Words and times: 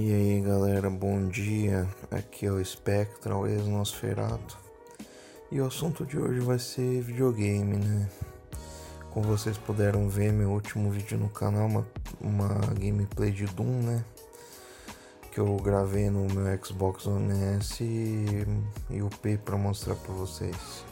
E 0.00 0.14
aí 0.14 0.40
galera, 0.40 0.88
bom 0.88 1.26
dia. 1.26 1.84
Aqui 2.08 2.46
é 2.46 2.52
o 2.52 2.64
Spectral, 2.64 3.48
ex-Nosferato. 3.48 4.56
E 5.50 5.60
o 5.60 5.66
assunto 5.66 6.06
de 6.06 6.16
hoje 6.16 6.38
vai 6.38 6.56
ser 6.56 7.02
videogame, 7.02 7.78
né? 7.78 8.08
Como 9.10 9.26
vocês 9.26 9.58
puderam 9.58 10.08
ver, 10.08 10.32
meu 10.32 10.50
último 10.50 10.88
vídeo 10.88 11.18
no 11.18 11.28
canal, 11.28 11.66
uma, 11.66 11.84
uma 12.20 12.60
gameplay 12.78 13.32
de 13.32 13.46
Doom, 13.46 13.82
né? 13.82 14.04
Que 15.32 15.40
eu 15.40 15.56
gravei 15.56 16.08
no 16.10 16.32
meu 16.32 16.64
Xbox 16.64 17.04
One 17.04 17.32
S 17.56 17.82
e, 17.82 18.46
e 18.90 19.02
upei 19.02 19.36
pra 19.36 19.56
mostrar 19.56 19.96
pra 19.96 20.14
vocês. 20.14 20.84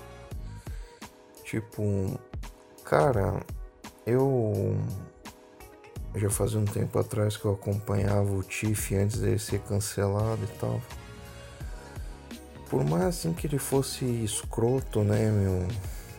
Tipo, 1.45 2.18
cara, 2.84 3.41
eu 4.04 4.77
já 6.19 6.30
fazia 6.30 6.59
um 6.59 6.64
tempo 6.64 6.98
atrás 6.98 7.37
que 7.37 7.45
eu 7.45 7.53
acompanhava 7.53 8.33
o 8.33 8.43
Tiff 8.43 8.95
antes 8.95 9.21
dele 9.21 9.39
ser 9.39 9.61
cancelado 9.61 10.43
e 10.43 10.59
tal. 10.59 10.80
Por 12.70 12.84
mais 12.84 13.05
assim 13.05 13.33
que 13.33 13.47
ele 13.47 13.59
fosse 13.59 14.05
escroto, 14.05 15.05
né, 15.05 15.30
meu, 15.30 15.69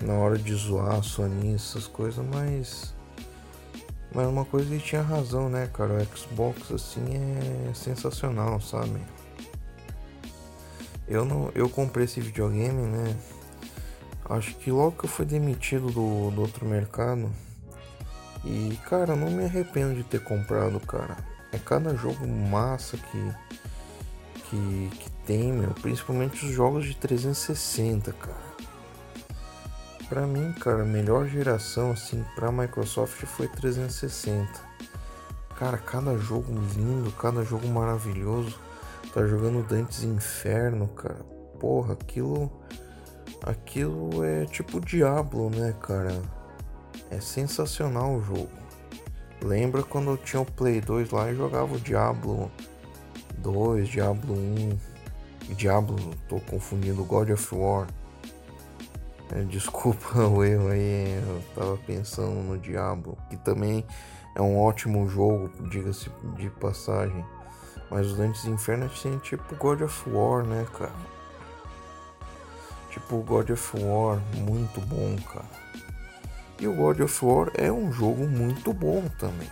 na 0.07 0.13
hora 0.13 0.37
de 0.37 0.53
zoar 0.53 1.03
Sony, 1.03 1.55
essas 1.55 1.87
coisas, 1.87 2.23
mas. 2.25 2.93
Mas 4.13 4.27
uma 4.27 4.45
coisa 4.45 4.73
ele 4.73 4.81
tinha 4.81 5.01
razão, 5.01 5.49
né, 5.49 5.69
cara? 5.73 5.93
O 5.93 6.17
Xbox 6.17 6.71
assim 6.71 7.05
é 7.69 7.73
sensacional, 7.73 8.61
sabe? 8.61 8.99
Eu 11.07 11.25
não. 11.25 11.51
Eu 11.53 11.69
comprei 11.69 12.05
esse 12.05 12.21
videogame, 12.21 12.83
né? 12.83 13.15
Acho 14.29 14.55
que 14.55 14.71
logo 14.71 14.91
que 14.91 15.05
eu 15.05 15.09
fui 15.09 15.25
demitido 15.25 15.87
do, 15.87 16.31
do 16.31 16.41
outro 16.41 16.65
mercado 16.65 17.29
e, 18.47 18.77
cara, 18.89 19.13
não 19.13 19.29
me 19.29 19.43
arrependo 19.43 19.95
de 19.95 20.03
ter 20.03 20.23
comprado, 20.23 20.79
cara. 20.79 21.17
É 21.51 21.57
cada 21.57 21.93
jogo 21.95 22.25
massa 22.25 22.95
que, 22.95 23.33
que, 24.45 24.89
que 24.97 25.11
tem, 25.25 25.51
meu. 25.51 25.71
Principalmente 25.71 26.45
os 26.45 26.51
jogos 26.53 26.85
de 26.85 26.95
360, 26.95 28.13
cara. 28.13 28.47
Pra 30.07 30.25
mim, 30.25 30.53
cara, 30.53 30.83
a 30.83 30.85
melhor 30.85 31.27
geração, 31.27 31.91
assim, 31.91 32.23
pra 32.35 32.49
Microsoft 32.49 33.25
foi 33.25 33.49
360. 33.49 34.47
Cara, 35.59 35.77
cada 35.77 36.17
jogo 36.17 36.53
lindo, 36.73 37.11
cada 37.11 37.43
jogo 37.43 37.67
maravilhoso. 37.67 38.57
Tá 39.13 39.25
jogando 39.27 39.67
Dantes 39.67 40.03
Inferno, 40.03 40.87
cara. 40.87 41.19
Porra, 41.59 41.93
aquilo. 41.93 42.49
Aquilo 43.43 44.23
é 44.23 44.45
tipo 44.45 44.79
Diablo, 44.79 45.49
né, 45.49 45.75
cara? 45.81 46.21
É 47.09 47.19
sensacional 47.19 48.15
o 48.15 48.21
jogo. 48.21 48.49
Lembra 49.41 49.83
quando 49.83 50.11
eu 50.11 50.17
tinha 50.17 50.41
o 50.41 50.45
Play 50.45 50.81
2 50.81 51.11
lá 51.11 51.31
e 51.31 51.35
jogava 51.35 51.75
o 51.75 51.79
Diablo 51.79 52.51
2, 53.37 53.87
Diablo 53.87 54.33
1 54.33 54.77
e 55.49 55.53
Diablo, 55.53 55.95
tô 56.27 56.39
confundindo 56.41 57.03
God 57.05 57.29
of 57.29 57.55
War. 57.55 57.87
É, 59.31 59.41
desculpa 59.43 60.19
o 60.27 60.43
erro 60.43 60.69
aí, 60.69 61.21
eu 61.25 61.43
tava 61.55 61.77
pensando 61.77 62.43
no 62.43 62.57
Diablo, 62.57 63.17
que 63.29 63.37
também 63.37 63.85
é 64.35 64.41
um 64.41 64.59
ótimo 64.59 65.07
jogo, 65.07 65.49
diga-se 65.69 66.09
de 66.35 66.49
passagem. 66.49 67.25
Mas 67.89 68.07
os 68.07 68.17
Dantes 68.17 68.45
Inferno 68.45 68.85
assim, 68.85 69.17
tipo 69.19 69.55
God 69.55 69.81
of 69.81 70.09
War, 70.09 70.43
né, 70.43 70.65
cara? 70.77 70.91
Tipo 72.91 73.17
God 73.21 73.49
of 73.51 73.83
War, 73.83 74.19
muito 74.35 74.81
bom, 74.81 75.15
cara. 75.31 75.66
E 76.59 76.67
o 76.67 76.73
God 76.73 77.01
of 77.01 77.25
War 77.25 77.51
é 77.53 77.71
um 77.71 77.91
jogo 77.91 78.27
muito 78.27 78.73
bom 78.73 79.03
também. 79.19 79.49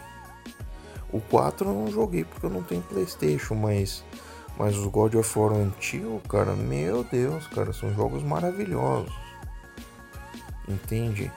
O 1.11 1.21
4 1.21 1.69
eu 1.69 1.73
não 1.73 1.87
joguei 1.91 2.23
porque 2.23 2.45
eu 2.45 2.49
não 2.49 2.63
tenho 2.63 2.81
PlayStation, 2.81 3.55
mas 3.55 4.03
mas 4.57 4.77
os 4.77 4.87
God 4.87 5.15
of 5.15 5.39
War 5.39 5.53
antigo, 5.53 6.21
cara, 6.29 6.55
meu 6.55 7.03
Deus, 7.03 7.45
cara, 7.47 7.73
são 7.73 7.93
jogos 7.93 8.23
maravilhosos. 8.23 9.13
Entende? 10.67 11.31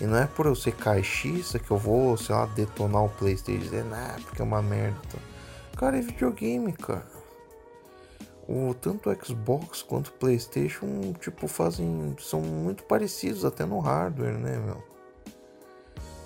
E 0.00 0.04
não 0.04 0.18
é 0.18 0.26
por 0.26 0.46
eu 0.46 0.56
ser 0.56 0.72
caixista 0.72 1.58
que 1.58 1.70
eu 1.70 1.78
vou, 1.78 2.16
sei 2.16 2.34
lá, 2.34 2.46
detonar 2.46 3.04
o 3.04 3.08
PlayStation 3.08 3.76
e 3.76 4.22
porque 4.22 4.42
é 4.42 4.44
uma 4.44 4.60
merda. 4.60 4.98
Cara, 5.76 5.96
é 5.96 6.00
videogame, 6.00 6.72
cara. 6.72 7.06
O, 8.48 8.74
tanto 8.74 9.08
o 9.08 9.24
Xbox 9.24 9.82
quanto 9.82 10.08
o 10.08 10.12
PlayStation, 10.12 11.12
tipo, 11.20 11.46
fazem. 11.46 12.14
são 12.18 12.40
muito 12.40 12.82
parecidos 12.84 13.44
até 13.44 13.64
no 13.64 13.78
hardware, 13.78 14.36
né, 14.36 14.58
meu? 14.58 14.93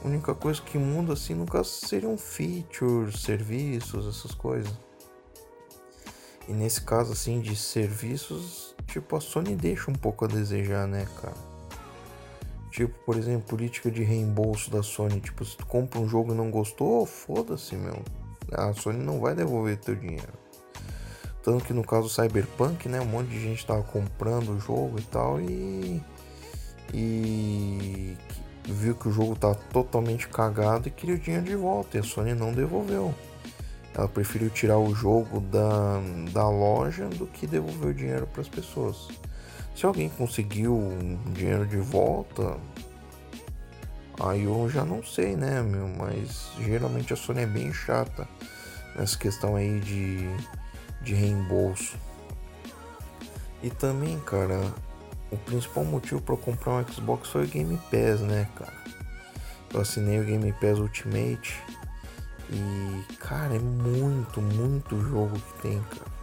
A 0.02 0.06
única 0.06 0.34
coisa 0.34 0.60
que 0.62 0.78
muda 0.78 1.12
assim 1.12 1.34
no 1.34 1.46
caso 1.46 1.68
seriam 1.68 2.16
features, 2.16 3.22
serviços, 3.22 4.06
essas 4.06 4.34
coisas. 4.34 4.72
E 6.48 6.52
nesse 6.52 6.80
caso 6.82 7.12
assim 7.12 7.40
de 7.40 7.54
serviços, 7.56 8.74
tipo 8.86 9.16
a 9.16 9.20
Sony 9.20 9.54
deixa 9.54 9.90
um 9.90 9.94
pouco 9.94 10.24
a 10.24 10.28
desejar, 10.28 10.86
né, 10.86 11.06
cara? 11.20 11.48
Tipo, 12.70 12.94
por 13.04 13.16
exemplo, 13.16 13.48
política 13.48 13.90
de 13.90 14.02
reembolso 14.02 14.70
da 14.70 14.82
Sony, 14.82 15.20
tipo, 15.20 15.44
se 15.44 15.56
tu 15.56 15.66
compra 15.66 15.98
um 15.98 16.08
jogo 16.08 16.32
e 16.32 16.36
não 16.36 16.50
gostou, 16.50 17.04
foda-se, 17.04 17.74
meu. 17.74 18.02
A 18.52 18.72
Sony 18.72 19.02
não 19.02 19.20
vai 19.20 19.34
devolver 19.34 19.78
teu 19.78 19.96
dinheiro. 19.96 20.32
Tanto 21.42 21.64
que 21.64 21.72
no 21.72 21.82
caso 21.82 22.08
Cyberpunk, 22.08 22.88
né, 22.88 23.00
um 23.00 23.06
monte 23.06 23.30
de 23.30 23.40
gente 23.40 23.66
tava 23.66 23.82
comprando 23.82 24.50
o 24.50 24.60
jogo 24.60 24.98
e 24.98 25.02
tal 25.02 25.40
e 25.40 26.00
e 26.92 28.16
viu 28.72 28.94
que 28.94 29.08
o 29.08 29.12
jogo 29.12 29.34
tá 29.34 29.54
totalmente 29.54 30.28
cagado 30.28 30.88
e 30.88 30.90
queria 30.90 31.14
o 31.14 31.18
dinheiro 31.18 31.46
de 31.46 31.56
volta. 31.56 31.96
E 31.96 32.00
a 32.00 32.02
Sony 32.02 32.34
não 32.34 32.52
devolveu. 32.52 33.14
Ela 33.94 34.08
preferiu 34.08 34.50
tirar 34.50 34.78
o 34.78 34.94
jogo 34.94 35.40
da, 35.40 36.00
da 36.32 36.48
loja 36.48 37.06
do 37.08 37.26
que 37.26 37.46
devolver 37.46 37.88
o 37.88 37.94
dinheiro 37.94 38.26
para 38.26 38.42
as 38.42 38.48
pessoas. 38.48 39.08
Se 39.74 39.86
alguém 39.86 40.08
conseguiu 40.08 40.74
o 40.74 41.18
dinheiro 41.32 41.66
de 41.66 41.78
volta, 41.78 42.56
aí 44.20 44.44
eu 44.44 44.68
já 44.68 44.84
não 44.84 45.02
sei, 45.02 45.36
né, 45.36 45.62
meu? 45.62 45.88
Mas 45.88 46.50
geralmente 46.60 47.12
a 47.12 47.16
Sony 47.16 47.40
é 47.40 47.46
bem 47.46 47.72
chata 47.72 48.28
nessa 48.96 49.16
questão 49.16 49.56
aí 49.56 49.80
de, 49.80 50.28
de 51.02 51.14
reembolso. 51.14 51.96
E 53.62 53.70
também, 53.70 54.18
cara, 54.20 54.60
o 55.30 55.36
principal 55.36 55.84
motivo 55.84 56.20
para 56.20 56.36
comprar 56.36 56.72
um 56.72 56.88
Xbox 56.88 57.28
foi 57.28 57.44
o 57.44 57.48
Game 57.48 57.76
Pass, 57.90 58.20
né, 58.20 58.48
cara? 58.56 58.72
Eu 59.72 59.80
assinei 59.80 60.18
o 60.20 60.24
Game 60.24 60.52
Pass 60.54 60.78
Ultimate 60.78 61.62
e, 62.50 63.14
cara, 63.16 63.54
é 63.54 63.58
muito, 63.58 64.40
muito 64.40 65.00
jogo 65.02 65.38
que 65.38 65.62
tem, 65.62 65.80
cara. 65.82 66.18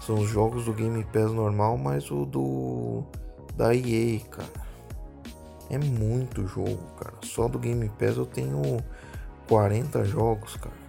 São 0.00 0.16
os 0.16 0.28
jogos 0.28 0.64
do 0.66 0.72
Game 0.72 1.02
Pass 1.04 1.30
normal, 1.30 1.78
mas 1.78 2.10
o 2.10 2.26
do 2.26 3.02
da 3.56 3.74
EA, 3.74 4.20
cara. 4.30 4.62
É 5.70 5.78
muito 5.78 6.46
jogo, 6.46 6.82
cara. 6.98 7.14
Só 7.22 7.48
do 7.48 7.58
Game 7.58 7.88
Pass 7.98 8.16
eu 8.16 8.26
tenho 8.26 8.84
40 9.48 10.04
jogos, 10.04 10.56
cara 10.56 10.82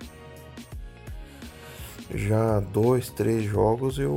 já 2.11 2.59
dois, 2.59 3.09
três 3.09 3.43
jogos 3.43 3.97
eu 3.97 4.13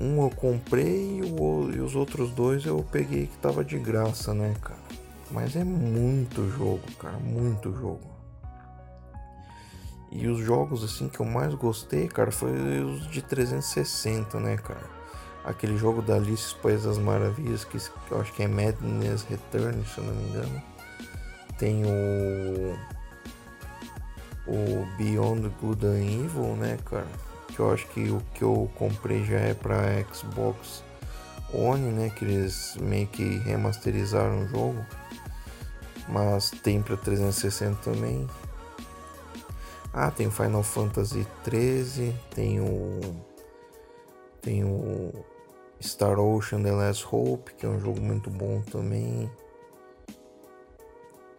um 0.00 0.22
eu 0.22 0.30
comprei 0.30 1.18
e, 1.18 1.22
o, 1.22 1.70
e 1.74 1.80
os 1.80 1.94
outros 1.94 2.30
dois 2.30 2.64
eu 2.64 2.84
peguei 2.90 3.26
que 3.26 3.36
tava 3.38 3.64
de 3.64 3.78
graça, 3.78 4.32
né, 4.32 4.54
cara? 4.62 4.82
Mas 5.30 5.56
é 5.56 5.64
muito 5.64 6.48
jogo, 6.50 6.82
cara, 6.98 7.18
muito 7.18 7.72
jogo. 7.72 8.14
E 10.10 10.28
os 10.28 10.38
jogos 10.38 10.84
assim 10.84 11.08
que 11.08 11.18
eu 11.18 11.26
mais 11.26 11.54
gostei, 11.54 12.06
cara, 12.06 12.30
foi 12.30 12.52
os 12.80 13.10
de 13.10 13.20
360, 13.20 14.38
né, 14.38 14.56
cara? 14.56 14.88
Aquele 15.44 15.76
jogo 15.76 16.00
da 16.00 16.14
Alice 16.14 16.54
País 16.56 16.84
das 16.84 16.98
Maravilhas, 16.98 17.64
que 17.64 17.78
eu 18.10 18.20
acho 18.20 18.32
que 18.32 18.44
é 18.44 18.48
Madness 18.48 19.24
Return, 19.24 19.84
se 19.86 19.98
eu 19.98 20.04
não 20.04 20.14
me 20.14 20.28
engano. 20.28 20.62
Tem 21.58 21.84
o 21.84 22.93
o 24.46 24.86
Beyond 24.96 25.48
Good 25.60 25.86
and 25.86 26.24
Evil, 26.24 26.56
né, 26.56 26.78
cara? 26.84 27.06
Que 27.48 27.60
eu 27.60 27.72
acho 27.72 27.86
que 27.88 28.10
o 28.10 28.20
que 28.34 28.42
eu 28.42 28.70
comprei 28.74 29.24
já 29.24 29.38
é 29.38 29.54
para 29.54 30.02
Xbox 30.12 30.82
One, 31.52 31.92
né? 31.92 32.10
Que 32.10 32.24
eles 32.24 32.76
meio 32.80 33.06
que 33.06 33.38
remasterizaram 33.38 34.44
o 34.44 34.48
jogo. 34.48 34.86
Mas 36.08 36.50
tem 36.50 36.82
para 36.82 36.96
360 36.96 37.76
também. 37.82 38.28
Ah, 39.92 40.10
tem 40.10 40.30
Final 40.30 40.62
Fantasy 40.62 41.26
13, 41.44 42.14
tem 42.34 42.60
o 42.60 43.00
tem 44.42 44.64
o 44.64 45.24
Star 45.80 46.18
Ocean 46.18 46.62
The 46.62 46.72
Last 46.72 47.06
Hope, 47.10 47.54
que 47.54 47.64
é 47.64 47.68
um 47.68 47.78
jogo 47.78 48.00
muito 48.00 48.28
bom 48.28 48.60
também. 48.62 49.30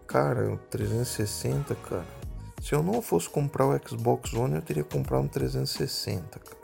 Cara, 0.08 0.58
360, 0.70 1.76
cara. 1.76 2.06
Se 2.66 2.74
eu 2.74 2.82
não 2.82 3.00
fosse 3.00 3.30
comprar 3.30 3.68
o 3.68 3.80
Xbox 3.88 4.34
One, 4.34 4.56
eu 4.56 4.62
teria 4.64 4.84
comprado 4.84 5.24
um 5.24 5.28
360, 5.28 6.40
cara. 6.40 6.58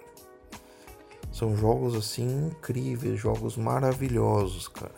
São 1.32 1.56
jogos 1.56 1.94
assim 1.96 2.48
incríveis, 2.48 3.20
jogos 3.20 3.56
maravilhosos, 3.56 4.68
cara. 4.68 4.96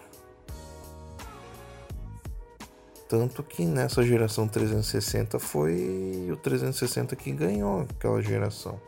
Tanto 3.09 3.43
que 3.43 3.65
nessa 3.65 4.01
geração 4.01 4.47
360 4.47 5.39
foi 5.39 6.29
o 6.31 6.37
360 6.37 7.17
que 7.17 7.33
ganhou 7.33 7.81
aquela 7.81 8.21
geração. 8.21 8.79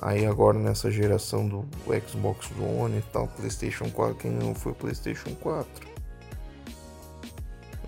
Aí 0.00 0.26
agora 0.26 0.58
nessa 0.58 0.90
geração 0.90 1.46
do 1.46 1.64
Xbox 2.08 2.50
One 2.58 2.98
e 2.98 3.02
tal, 3.12 3.28
PlayStation 3.28 3.88
4, 3.88 4.16
quem 4.16 4.32
não 4.32 4.52
foi 4.52 4.72
PlayStation 4.72 5.32
4. 5.36 5.97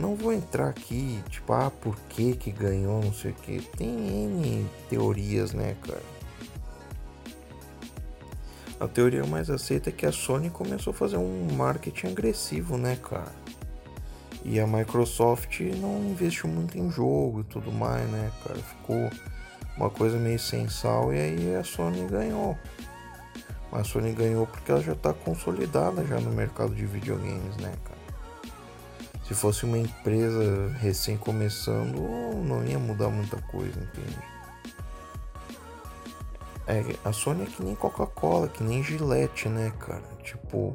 Não 0.00 0.16
vou 0.16 0.32
entrar 0.32 0.70
aqui, 0.70 1.22
tipo, 1.28 1.52
ah, 1.52 1.70
por 1.70 1.94
que 2.08 2.34
que 2.34 2.50
ganhou, 2.50 3.04
não 3.04 3.12
sei 3.12 3.32
o 3.32 3.34
que. 3.34 3.60
Tem 3.76 3.90
N 3.90 4.66
teorias, 4.88 5.52
né, 5.52 5.76
cara? 5.86 6.02
A 8.80 8.88
teoria 8.88 9.26
mais 9.26 9.50
aceita 9.50 9.90
é 9.90 9.92
que 9.92 10.06
a 10.06 10.10
Sony 10.10 10.48
começou 10.48 10.92
a 10.92 10.94
fazer 10.94 11.18
um 11.18 11.52
marketing 11.52 12.06
agressivo, 12.06 12.78
né, 12.78 12.96
cara? 12.96 13.30
E 14.42 14.58
a 14.58 14.66
Microsoft 14.66 15.60
não 15.76 16.02
investiu 16.02 16.48
muito 16.48 16.78
em 16.78 16.90
jogo 16.90 17.40
e 17.40 17.44
tudo 17.44 17.70
mais, 17.70 18.08
né, 18.08 18.32
cara? 18.42 18.58
Ficou 18.58 19.10
uma 19.76 19.90
coisa 19.90 20.18
meio 20.18 20.38
sensal 20.38 21.12
e 21.12 21.18
aí 21.18 21.54
a 21.56 21.62
Sony 21.62 22.06
ganhou. 22.06 22.56
Mas 23.70 23.82
a 23.82 23.84
Sony 23.84 24.14
ganhou 24.14 24.46
porque 24.46 24.72
ela 24.72 24.80
já 24.80 24.94
tá 24.94 25.12
consolidada 25.12 26.02
já 26.06 26.18
no 26.18 26.30
mercado 26.30 26.74
de 26.74 26.86
videogames, 26.86 27.54
né, 27.58 27.74
cara? 27.84 27.99
Se 29.30 29.34
fosse 29.36 29.64
uma 29.64 29.78
empresa 29.78 30.74
recém 30.80 31.16
começando, 31.16 32.00
não 32.44 32.64
ia 32.64 32.80
mudar 32.80 33.10
muita 33.10 33.40
coisa, 33.42 33.78
entende? 33.78 34.18
É, 36.66 36.84
a 37.04 37.12
Sony 37.12 37.44
é 37.44 37.46
que 37.46 37.62
nem 37.62 37.76
Coca-Cola, 37.76 38.48
que 38.48 38.64
nem 38.64 38.82
Gillette, 38.82 39.48
né, 39.48 39.72
cara? 39.78 40.02
Tipo, 40.24 40.74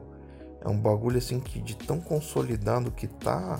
é 0.61 0.69
um 0.69 0.77
bagulho 0.77 1.17
assim 1.17 1.37
que 1.37 1.59
de 1.59 1.75
tão 1.75 1.99
consolidado 1.99 2.91
que 2.91 3.07
tá, 3.07 3.59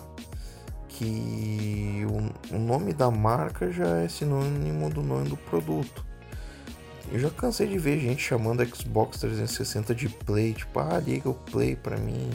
que 0.88 2.08
o, 2.10 2.56
o 2.56 2.58
nome 2.58 2.94
da 2.94 3.12
marca 3.12 3.70
já 3.74 3.98
é 3.98 4.08
sinônimo 4.08 4.90
do 4.90 5.04
nome 5.04 5.28
do 5.28 5.36
produto. 5.36 6.06
Eu 7.12 7.20
já 7.20 7.30
cansei 7.30 7.68
de 7.68 7.78
ver 7.78 8.00
gente 8.00 8.22
chamando 8.22 8.66
Xbox 8.66 9.20
360 9.20 9.94
de 9.94 10.08
Play, 10.08 10.54
tipo, 10.54 10.80
ah, 10.80 10.98
liga 11.00 11.30
o 11.30 11.34
Play 11.34 11.76
pra 11.76 11.98
mim, 11.98 12.30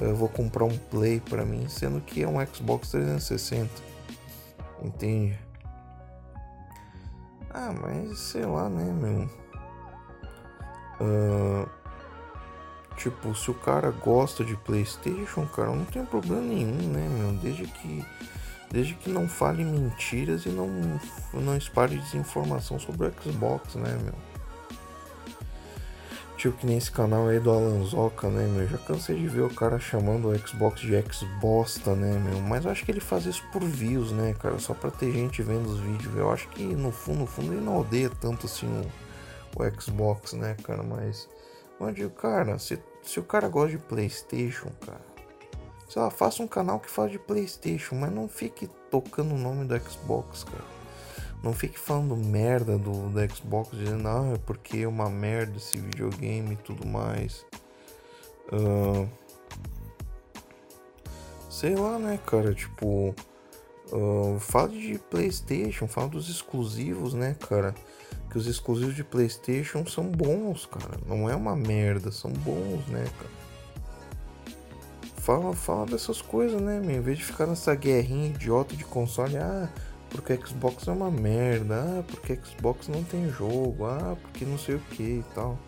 eu 0.00 0.14
vou 0.16 0.28
comprar 0.28 0.64
um 0.64 0.76
Play 0.76 1.20
pra 1.20 1.44
mim, 1.44 1.68
sendo 1.68 2.00
que 2.00 2.22
é 2.22 2.28
um 2.28 2.44
Xbox 2.46 2.90
360. 2.90 3.70
Entende? 4.82 5.38
Ah, 7.50 7.72
mas 7.72 8.18
sei 8.18 8.44
lá, 8.46 8.68
né, 8.68 8.90
meu? 8.92 9.28
Uh, 11.00 11.68
tipo, 12.96 13.34
se 13.34 13.50
o 13.50 13.54
cara 13.54 13.90
gosta 13.90 14.44
de 14.44 14.56
PlayStation, 14.56 15.46
cara, 15.46 15.70
não 15.70 15.84
tem 15.84 16.04
problema 16.04 16.40
nenhum, 16.40 16.88
né, 16.88 17.08
meu? 17.08 17.32
Desde 17.34 17.66
que, 17.66 18.04
desde 18.70 18.94
que 18.94 19.10
não 19.10 19.28
fale 19.28 19.64
mentiras 19.64 20.46
e 20.46 20.48
não, 20.48 20.68
não 21.34 21.56
espalhe 21.56 21.98
desinformação 21.98 22.78
sobre 22.78 23.08
o 23.08 23.12
Xbox, 23.22 23.74
né, 23.74 23.98
meu? 24.02 24.31
Tipo 26.42 26.58
que 26.58 26.66
nesse 26.66 26.90
canal 26.90 27.28
aí 27.28 27.38
do 27.38 27.52
Alanzoca, 27.52 28.28
né, 28.28 28.44
meu? 28.48 28.66
Já 28.66 28.76
cansei 28.76 29.16
de 29.16 29.28
ver 29.28 29.42
o 29.42 29.54
cara 29.54 29.78
chamando 29.78 30.28
o 30.28 30.36
Xbox 30.36 30.80
de 30.80 31.00
Xbosta, 31.02 31.94
né, 31.94 32.18
meu? 32.18 32.40
Mas 32.40 32.66
acho 32.66 32.84
que 32.84 32.90
ele 32.90 32.98
faz 32.98 33.26
isso 33.26 33.44
por 33.52 33.62
views, 33.62 34.10
né, 34.10 34.34
cara? 34.40 34.58
Só 34.58 34.74
pra 34.74 34.90
ter 34.90 35.12
gente 35.12 35.40
vendo 35.40 35.66
os 35.66 35.78
vídeos. 35.78 36.16
Eu 36.16 36.32
acho 36.32 36.48
que 36.48 36.64
no 36.64 36.90
fundo, 36.90 37.20
no 37.20 37.26
fundo, 37.26 37.52
ele 37.52 37.60
não 37.60 37.78
odeia 37.78 38.10
tanto 38.20 38.46
assim 38.46 38.66
o, 38.66 39.62
o 39.62 39.80
Xbox, 39.80 40.32
né, 40.32 40.56
cara? 40.64 40.82
Mas, 40.82 41.28
eu 41.78 41.92
digo, 41.92 42.10
cara, 42.10 42.58
se, 42.58 42.76
se 43.04 43.20
o 43.20 43.22
cara 43.22 43.48
gosta 43.48 43.76
de 43.76 43.78
PlayStation, 43.78 44.72
cara, 44.84 45.06
sei 45.88 46.02
lá, 46.02 46.10
faça 46.10 46.42
um 46.42 46.48
canal 46.48 46.80
que 46.80 46.90
fala 46.90 47.08
de 47.08 47.20
PlayStation, 47.20 47.94
mas 47.94 48.10
não 48.10 48.26
fique 48.28 48.68
tocando 48.90 49.32
o 49.32 49.38
nome 49.38 49.64
do 49.64 49.78
Xbox, 49.78 50.42
cara. 50.42 50.81
Não 51.42 51.52
fique 51.52 51.76
falando 51.76 52.16
merda 52.16 52.78
do, 52.78 53.08
do 53.08 53.34
Xbox, 53.34 53.76
dizendo, 53.76 54.06
ah, 54.06 54.32
é 54.34 54.38
porque 54.38 54.78
é 54.78 54.88
uma 54.88 55.10
merda 55.10 55.56
esse 55.56 55.76
videogame 55.76 56.52
e 56.52 56.56
tudo 56.56 56.86
mais. 56.86 57.44
Uh, 58.52 59.08
sei 61.50 61.74
lá, 61.74 61.98
né, 61.98 62.18
cara, 62.24 62.54
tipo. 62.54 63.14
Uh, 63.92 64.38
fala 64.38 64.68
de 64.68 64.98
PlayStation, 65.10 65.86
fala 65.86 66.08
dos 66.08 66.30
exclusivos, 66.30 67.12
né, 67.12 67.36
cara? 67.40 67.74
Que 68.30 68.38
os 68.38 68.46
exclusivos 68.46 68.94
de 68.94 69.02
PlayStation 69.02 69.84
são 69.84 70.04
bons, 70.04 70.64
cara. 70.64 70.96
Não 71.06 71.28
é 71.28 71.34
uma 71.34 71.56
merda, 71.56 72.12
são 72.12 72.30
bons, 72.30 72.86
né, 72.86 73.04
cara? 73.18 73.42
Fala, 75.16 75.54
fala 75.54 75.86
dessas 75.86 76.22
coisas, 76.22 76.60
né, 76.60 76.80
meu? 76.80 76.96
Em 76.96 77.00
vez 77.00 77.18
de 77.18 77.24
ficar 77.24 77.46
nessa 77.46 77.74
guerrinha 77.74 78.28
idiota 78.28 78.74
de 78.74 78.84
console, 78.84 79.36
ah 79.36 79.68
porque 80.12 80.36
Xbox 80.36 80.86
é 80.86 80.92
uma 80.92 81.10
merda, 81.10 81.82
ah, 81.82 82.04
porque 82.06 82.36
Xbox 82.36 82.88
não 82.88 83.02
tem 83.02 83.30
jogo, 83.30 83.86
ah, 83.86 84.16
porque 84.20 84.44
não 84.44 84.58
sei 84.58 84.76
o 84.76 84.80
que 84.90 85.02
e 85.02 85.24
tal. 85.34 85.58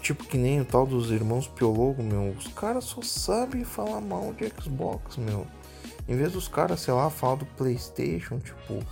Tipo 0.00 0.24
que 0.24 0.36
nem 0.36 0.60
o 0.60 0.64
tal 0.64 0.86
dos 0.86 1.10
irmãos 1.10 1.46
Piologo, 1.46 2.02
meu, 2.02 2.30
os 2.30 2.48
caras 2.48 2.84
só 2.84 3.00
sabem 3.02 3.64
falar 3.64 4.00
mal 4.00 4.32
de 4.32 4.52
Xbox, 4.60 5.16
meu. 5.16 5.46
Em 6.08 6.16
vez 6.16 6.32
dos 6.32 6.48
caras, 6.48 6.80
sei 6.80 6.94
lá, 6.94 7.10
falar 7.10 7.36
do 7.36 7.46
Playstation, 7.46 8.38
tipo, 8.38 8.82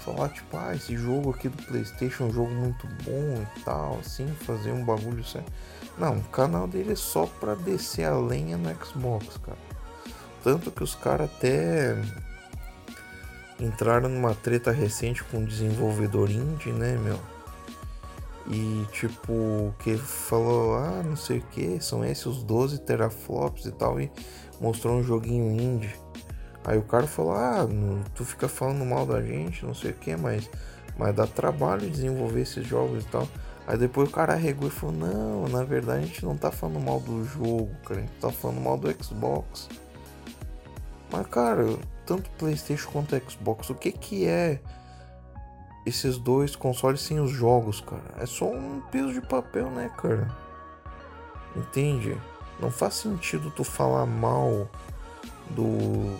falar 0.00 0.28
tipo, 0.28 0.56
ah, 0.56 0.74
esse 0.74 0.96
jogo 0.96 1.30
aqui 1.30 1.48
do 1.48 1.62
Playstation 1.62 2.24
é 2.24 2.26
um 2.26 2.32
jogo 2.32 2.50
muito 2.50 2.86
bom 3.04 3.42
e 3.42 3.60
tal, 3.60 3.98
assim, 4.00 4.26
fazer 4.40 4.72
um 4.72 4.84
bagulho 4.84 5.24
sério. 5.24 5.46
Não, 5.96 6.18
o 6.18 6.24
canal 6.24 6.66
dele 6.66 6.92
é 6.92 6.96
só 6.96 7.26
pra 7.26 7.54
descer 7.54 8.04
a 8.04 8.18
lenha 8.18 8.56
no 8.56 8.68
Xbox, 8.84 9.38
cara. 9.38 9.58
Tanto 10.42 10.70
que 10.70 10.82
os 10.82 10.94
caras 10.94 11.30
até 11.30 11.96
entraram 13.64 14.08
numa 14.08 14.34
treta 14.34 14.70
recente 14.70 15.24
com 15.24 15.38
um 15.38 15.44
desenvolvedor 15.44 16.30
indie, 16.30 16.72
né, 16.72 16.96
meu? 16.96 17.18
E 18.46 18.86
tipo, 18.92 19.74
que 19.78 19.96
falou, 19.96 20.76
ah, 20.76 21.02
não 21.02 21.16
sei 21.16 21.38
o 21.38 21.42
que, 21.42 21.80
são 21.80 22.04
esses 22.04 22.26
os 22.26 22.42
12 22.42 22.80
teraflops 22.80 23.64
e 23.64 23.72
tal, 23.72 23.98
e 23.98 24.10
mostrou 24.60 24.96
um 24.96 25.02
joguinho 25.02 25.58
indie. 25.58 25.94
Aí 26.64 26.78
o 26.78 26.82
cara 26.82 27.06
falou, 27.06 27.32
ah, 27.32 27.66
tu 28.14 28.24
fica 28.24 28.48
falando 28.48 28.84
mal 28.84 29.06
da 29.06 29.22
gente, 29.22 29.64
não 29.64 29.74
sei 29.74 29.90
o 29.90 29.94
que, 29.94 30.14
mas, 30.16 30.48
mas 30.98 31.14
dá 31.14 31.26
trabalho 31.26 31.88
desenvolver 31.90 32.42
esses 32.42 32.66
jogos 32.66 33.04
e 33.04 33.06
tal. 33.08 33.28
Aí 33.66 33.78
depois 33.78 34.10
o 34.10 34.12
cara 34.12 34.34
arregou 34.34 34.68
e 34.68 34.70
falou, 34.70 34.94
não, 34.94 35.48
na 35.48 35.64
verdade 35.64 36.04
a 36.04 36.06
gente 36.06 36.24
não 36.24 36.36
tá 36.36 36.50
falando 36.50 36.80
mal 36.80 37.00
do 37.00 37.24
jogo, 37.24 37.70
cara, 37.84 38.00
a 38.00 38.02
gente 38.02 38.12
tá 38.20 38.30
falando 38.30 38.60
mal 38.60 38.76
do 38.76 39.04
Xbox. 39.04 39.68
Mas 41.10 41.26
cara, 41.28 41.64
tanto 42.06 42.30
PlayStation 42.30 42.90
quanto 42.90 43.20
Xbox, 43.30 43.70
o 43.70 43.74
que 43.74 43.92
que 43.92 44.26
é 44.26 44.60
esses 45.86 46.16
dois 46.16 46.56
consoles 46.56 47.00
sem 47.00 47.20
os 47.20 47.30
jogos, 47.30 47.80
cara? 47.80 48.14
É 48.18 48.26
só 48.26 48.46
um 48.46 48.80
peso 48.90 49.12
de 49.12 49.20
papel, 49.20 49.70
né, 49.70 49.90
cara? 49.96 50.28
Entende? 51.54 52.16
Não 52.60 52.70
faz 52.70 52.94
sentido 52.94 53.50
tu 53.50 53.64
falar 53.64 54.06
mal 54.06 54.68
do, 55.50 56.18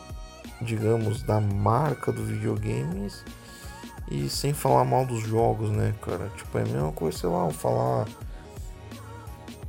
digamos, 0.61 1.23
da 1.23 1.41
marca 1.41 2.12
do 2.12 2.25
videogames 2.25 3.25
e 4.11 4.29
sem 4.29 4.53
falar 4.53 4.85
mal 4.85 5.07
dos 5.07 5.21
jogos, 5.21 5.71
né, 5.71 5.95
cara? 6.03 6.31
Tipo, 6.37 6.59
é 6.59 6.62
a 6.62 6.67
mesma 6.67 6.93
coisa, 6.93 7.19
sei 7.19 7.29
lá, 7.29 7.50
falar 7.50 8.07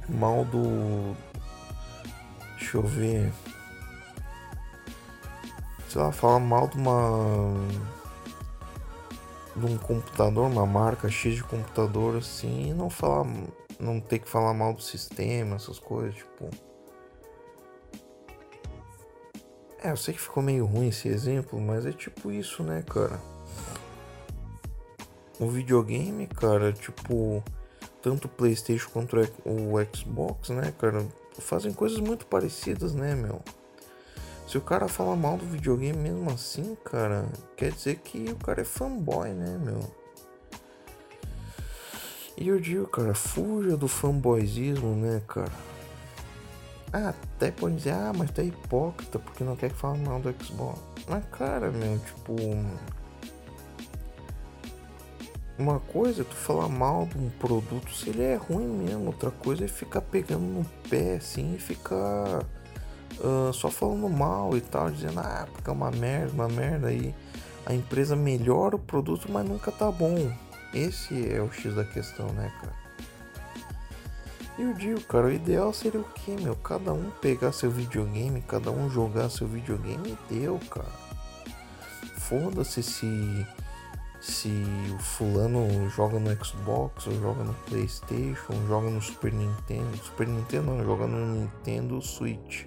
mal 0.10 0.43
do. 0.45 1.15
Deixa 2.57 2.77
eu 2.77 2.84
ver 2.84 3.31
sei 5.95 6.01
lá, 6.01 6.11
falar 6.11 6.41
mal 6.41 6.67
de 6.67 6.77
uma. 6.77 7.53
de 9.55 9.65
um 9.65 9.77
computador, 9.77 10.51
uma 10.51 10.65
marca 10.65 11.09
X 11.09 11.35
de 11.35 11.43
computador 11.43 12.17
assim, 12.17 12.69
e 12.69 12.73
não 12.73 12.89
falar. 12.89 13.25
não 13.79 14.01
ter 14.01 14.19
que 14.19 14.27
falar 14.27 14.53
mal 14.53 14.73
do 14.73 14.81
sistema, 14.81 15.55
essas 15.55 15.79
coisas, 15.79 16.15
tipo. 16.15 16.49
É, 19.81 19.91
eu 19.91 19.97
sei 19.97 20.13
que 20.13 20.19
ficou 20.19 20.43
meio 20.43 20.65
ruim 20.65 20.89
esse 20.89 21.07
exemplo, 21.07 21.61
mas 21.61 21.85
é 21.85 21.93
tipo 21.93 22.29
isso, 22.29 22.61
né, 22.61 22.83
cara? 22.85 23.17
O 25.39 25.47
videogame, 25.47 26.27
cara, 26.27 26.73
tipo, 26.73 27.41
tanto 28.01 28.25
o 28.25 28.29
PlayStation 28.29 28.89
quanto 28.89 29.15
o 29.45 29.95
Xbox, 29.95 30.49
né, 30.49 30.73
cara, 30.77 31.05
fazem 31.39 31.71
coisas 31.71 31.99
muito 31.99 32.25
parecidas, 32.25 32.93
né, 32.93 33.15
meu? 33.15 33.41
Se 34.47 34.57
o 34.57 34.61
cara 34.61 34.87
fala 34.87 35.15
mal 35.15 35.37
do 35.37 35.45
videogame 35.45 35.97
mesmo 35.97 36.29
assim, 36.29 36.77
cara, 36.83 37.25
quer 37.57 37.71
dizer 37.71 37.97
que 37.97 38.29
o 38.29 38.35
cara 38.35 38.61
é 38.61 38.65
fanboy, 38.65 39.29
né, 39.29 39.57
meu? 39.59 39.79
E 42.37 42.47
eu 42.47 42.59
digo, 42.59 42.85
cara, 42.87 43.13
fuja 43.15 43.75
do 43.75 43.87
fanboyzismo, 43.87 44.95
né, 44.95 45.21
cara? 45.27 45.51
Ah, 46.93 47.09
até 47.09 47.51
pode 47.51 47.75
dizer, 47.75 47.91
ah, 47.91 48.13
mas 48.15 48.31
tá 48.31 48.43
hipócrita 48.43 49.17
porque 49.17 49.43
não 49.43 49.55
quer 49.55 49.69
que 49.69 49.75
fale 49.75 49.99
mal 49.99 50.19
do 50.19 50.33
Xbox. 50.43 50.79
Mas, 51.07 51.25
cara, 51.31 51.71
meu, 51.71 51.99
tipo. 51.99 52.35
Uma 55.57 55.79
coisa 55.79 56.21
é 56.21 56.25
tu 56.25 56.35
falar 56.35 56.67
mal 56.67 57.05
de 57.05 57.17
um 57.17 57.29
produto 57.29 57.89
se 57.93 58.09
ele 58.09 58.23
é 58.23 58.35
ruim 58.35 58.67
mesmo, 58.67 59.07
outra 59.07 59.31
coisa 59.31 59.63
é 59.63 59.67
ficar 59.67 60.01
pegando 60.01 60.43
no 60.43 60.65
pé 60.89 61.15
assim 61.15 61.55
e 61.55 61.57
ficar 61.57 62.43
uh, 63.19 63.53
só 63.53 63.69
falando 63.69 64.10
mal 64.10 64.55
e 64.55 64.62
tal, 64.62 64.89
dizendo, 64.91 65.19
ah, 65.19 65.48
porque 65.51 65.69
é 65.69 65.74
uma 65.74 65.91
merda, 65.91 66.31
uma 66.34 66.48
merda 66.48 66.88
aí. 66.88 67.13
A 67.65 67.74
empresa 67.74 68.15
melhora 68.15 68.75
o 68.75 68.79
produto, 68.79 69.31
mas 69.31 69.48
nunca 69.48 69.72
tá 69.72 69.91
bom. 69.91 70.31
Esse 70.74 71.31
é 71.31 71.41
o 71.41 71.51
X 71.51 71.74
da 71.74 71.84
questão, 71.84 72.27
né, 72.29 72.51
cara? 72.62 72.74
E 74.57 74.62
eu 74.62 74.74
digo, 74.74 75.01
cara, 75.01 75.27
o 75.27 75.31
ideal 75.31 75.74
seria 75.74 76.00
o 76.00 76.03
que, 76.03 76.31
meu? 76.31 76.55
Cada 76.55 76.93
um 76.93 77.10
pegar 77.22 77.51
seu 77.51 77.69
videogame, 77.69 78.41
cada 78.41 78.72
um 78.72 78.89
jogar 78.89 79.29
seu 79.29 79.48
videogame 79.48 80.17
e 80.29 80.34
deu, 80.34 80.60
cara. 80.69 81.05
Foda-se 82.17 82.81
se 82.81 83.45
se 84.25 84.50
o 84.91 84.98
fulano 84.98 85.88
joga 85.89 86.19
no 86.19 86.36
Xbox, 86.43 87.05
ou 87.05 87.13
joga 87.22 87.43
no 87.43 87.53
Playstation, 87.53 88.53
joga 88.67 88.89
no 88.89 89.00
Super 89.00 89.31
Nintendo. 89.31 89.98
Super 89.98 90.27
Nintendo 90.27 90.72
não, 90.72 90.84
joga 90.84 91.05
no 91.05 91.41
Nintendo 91.41 92.01
Switch. 92.01 92.65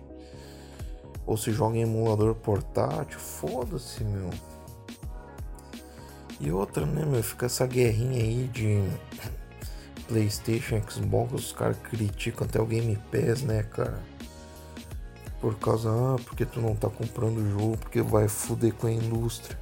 Ou 1.29 1.37
se 1.37 1.53
joga 1.53 1.77
em 1.77 1.83
emulador 1.83 2.35
portátil, 2.35 3.21
foda-se, 3.21 4.03
meu. 4.03 4.31
E 6.41 6.51
outra, 6.51 6.87
né, 6.87 7.05
meu? 7.05 7.23
Fica 7.23 7.45
essa 7.45 7.67
guerrinha 7.67 8.23
aí 8.23 8.49
de 8.49 8.83
PlayStation, 10.09 10.81
Xbox, 10.89 11.35
os 11.35 11.53
caras 11.53 11.77
criticam 11.83 12.47
até 12.47 12.59
o 12.59 12.65
Game 12.65 12.99
Pass, 13.13 13.43
né, 13.43 13.63
cara? 13.63 14.03
Por 15.39 15.55
causa, 15.59 15.91
ah, 15.91 16.17
porque 16.25 16.47
tu 16.47 16.63
não 16.63 16.75
tá 16.75 16.89
comprando 16.89 17.37
o 17.37 17.51
jogo, 17.51 17.77
porque 17.77 18.01
vai 18.01 18.27
fuder 18.27 18.73
com 18.73 18.87
a 18.87 18.91
indústria. 18.91 19.59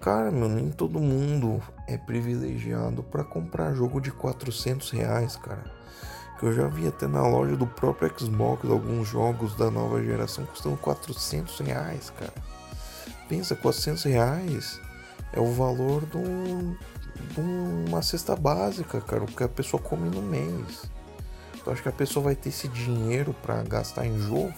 Cara, 0.00 0.30
meu, 0.30 0.48
nem 0.48 0.70
todo 0.70 1.00
mundo 1.00 1.60
é 1.88 1.98
privilegiado 1.98 3.02
para 3.02 3.24
comprar 3.24 3.74
jogo 3.74 4.00
de 4.00 4.12
400 4.12 4.88
reais, 4.92 5.34
cara. 5.34 5.64
Que 6.38 6.46
eu 6.46 6.52
já 6.52 6.68
vi 6.68 6.86
até 6.86 7.06
na 7.06 7.26
loja 7.26 7.56
do 7.56 7.66
próprio 7.66 8.12
Xbox 8.16 8.68
alguns 8.70 9.08
jogos 9.08 9.54
da 9.56 9.70
nova 9.70 10.02
geração 10.02 10.46
custando 10.46 10.76
400 10.76 11.58
reais, 11.60 12.10
cara. 12.10 12.32
Pensa, 13.28 13.56
400 13.56 14.04
reais 14.04 14.80
é 15.32 15.40
o 15.40 15.52
valor 15.52 16.06
de, 16.06 16.16
um, 16.16 16.76
de 17.34 17.40
uma 17.40 18.02
cesta 18.02 18.36
básica, 18.36 19.00
cara, 19.00 19.24
o 19.24 19.26
que 19.26 19.42
a 19.42 19.48
pessoa 19.48 19.82
come 19.82 20.08
no 20.08 20.22
mês. 20.22 20.88
Tu 21.62 21.70
acha 21.70 21.82
que 21.82 21.88
a 21.88 21.92
pessoa 21.92 22.24
vai 22.24 22.36
ter 22.36 22.48
esse 22.50 22.68
dinheiro 22.68 23.34
para 23.42 23.62
gastar 23.62 24.06
em 24.06 24.18
jogo? 24.20 24.54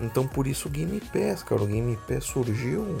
Então 0.00 0.26
por 0.26 0.46
isso 0.46 0.68
o 0.68 0.70
Game 0.70 0.98
Pass, 1.00 1.42
cara, 1.42 1.62
o 1.62 1.66
Game 1.66 1.96
Pass 2.08 2.24
surgiu 2.24 2.98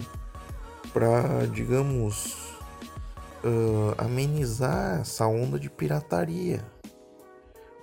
para, 0.92 1.46
digamos, 1.46 2.49
uh, 3.44 3.94
amenizar 3.98 5.00
essa 5.00 5.26
onda 5.26 5.58
de 5.58 5.70
pirataria. 5.70 6.64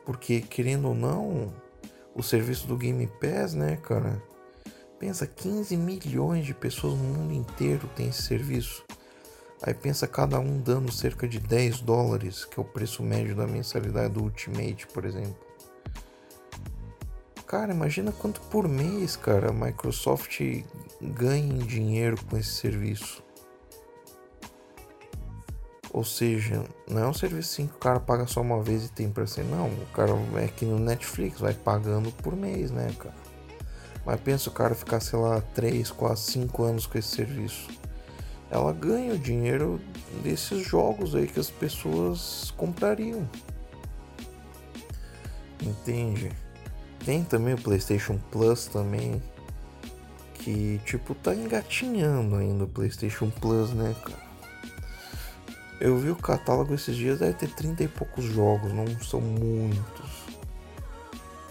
Porque 0.06 0.42
querendo 0.42 0.90
ou 0.90 0.96
não, 0.96 1.54
o 2.16 2.24
serviço 2.24 2.68
do 2.68 2.78
Game 2.78 3.06
Pass, 3.20 3.54
né, 3.54 3.78
cara, 3.78 4.22
Pensa, 5.00 5.28
15 5.28 5.78
milhões 5.78 6.44
de 6.44 6.56
pessoas 6.56 6.98
no 6.98 7.04
mundo 7.04 7.32
inteiro 7.32 7.88
têm 7.96 8.10
esse 8.10 8.24
serviço. 8.24 8.84
Aí 9.62 9.74
pensa 9.74 10.08
cada 10.08 10.40
um 10.40 10.60
dando 10.60 10.92
cerca 10.92 11.28
de 11.28 11.40
10 11.40 11.82
dólares, 11.82 12.46
que 12.46 12.60
é 12.60 12.62
o 12.62 12.66
preço 12.66 13.04
médio 13.04 13.36
da 13.36 13.46
mensalidade 13.46 14.14
do 14.14 14.24
Ultimate, 14.24 14.88
por 14.88 15.06
exemplo. 15.06 15.38
Cara, 17.46 17.74
imagina 17.74 18.12
quanto 18.12 18.42
por 18.42 18.68
mês, 18.68 19.16
cara, 19.16 19.50
a 19.50 19.54
Microsoft 19.54 20.42
ganha 21.00 21.54
em 21.54 21.60
dinheiro 21.60 22.18
com 22.26 22.36
esse 22.36 22.50
serviço. 22.50 23.24
Ou 25.98 26.04
seja, 26.04 26.64
não 26.88 27.06
é 27.06 27.08
um 27.08 27.14
serviço 27.14 27.54
assim 27.54 27.66
que 27.66 27.74
o 27.74 27.80
cara 27.80 28.00
paga 28.00 28.28
só 28.28 28.40
uma 28.40 28.62
vez 28.62 28.86
e 28.86 28.92
tem 28.92 29.10
pra 29.10 29.26
ser. 29.26 29.44
Não, 29.44 29.66
o 29.66 29.86
cara 29.96 30.12
é 30.36 30.48
que 30.48 30.64
no 30.64 30.78
Netflix, 30.78 31.40
vai 31.40 31.56
pagando 31.56 32.12
por 32.12 32.36
mês, 32.36 32.70
né, 32.70 32.94
cara? 33.00 33.16
Mas 34.06 34.22
pensa 34.22 34.48
o 34.48 34.54
cara 34.54 34.76
ficar, 34.76 35.00
sei 35.00 35.18
lá, 35.18 35.42
3, 35.56 35.90
4, 35.90 36.18
5 36.18 36.64
anos 36.64 36.86
com 36.86 37.00
esse 37.00 37.08
serviço. 37.08 37.68
Ela 38.52 38.72
ganha 38.74 39.16
o 39.16 39.18
dinheiro 39.18 39.82
desses 40.22 40.64
jogos 40.64 41.16
aí 41.16 41.26
que 41.26 41.40
as 41.40 41.50
pessoas 41.50 42.54
comprariam. 42.56 43.28
Entende? 45.60 46.32
Tem 47.04 47.24
também 47.24 47.56
o 47.56 47.58
PlayStation 47.60 48.20
Plus 48.30 48.68
também. 48.68 49.20
Que 50.36 50.80
tipo 50.86 51.16
tá 51.16 51.34
engatinhando 51.34 52.36
ainda 52.36 52.66
o 52.66 52.68
PlayStation 52.68 53.32
Plus, 53.32 53.74
né, 53.74 53.96
cara? 54.06 54.27
Eu 55.80 55.98
vi 55.98 56.10
o 56.10 56.16
catálogo 56.16 56.74
esses 56.74 56.96
dias, 56.96 57.20
deve 57.20 57.34
ter 57.34 57.50
30 57.50 57.84
e 57.84 57.88
poucos 57.88 58.26
jogos, 58.26 58.74
não 58.74 58.88
são 59.00 59.22
muitos. 59.22 60.26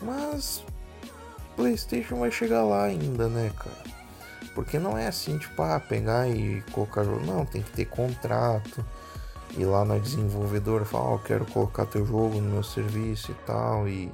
Mas 0.02 0.64
PlayStation 1.56 2.16
vai 2.16 2.30
chegar 2.30 2.64
lá 2.64 2.84
ainda, 2.84 3.28
né, 3.28 3.50
cara? 3.56 3.96
Porque 4.54 4.78
não 4.78 4.96
é 4.96 5.06
assim, 5.06 5.38
tipo, 5.38 5.60
ah, 5.62 5.78
pegar 5.78 6.28
e 6.28 6.62
colocar 6.72 7.04
jogo. 7.04 7.24
Não, 7.24 7.44
tem 7.44 7.62
que 7.62 7.70
ter 7.72 7.84
contrato. 7.84 8.84
Ir 9.56 9.64
lá 9.64 9.84
na 9.84 9.98
desenvolvedora 9.98 10.82
e 10.82 10.86
falar, 10.86 11.04
ó, 11.04 11.14
oh, 11.14 11.18
quero 11.18 11.46
colocar 11.46 11.86
teu 11.86 12.04
jogo 12.04 12.40
no 12.40 12.50
meu 12.50 12.62
serviço 12.62 13.32
e 13.32 13.34
tal. 13.46 13.88
E. 13.88 14.10